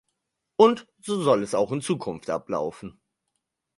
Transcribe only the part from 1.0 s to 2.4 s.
soll es auch in Zukunft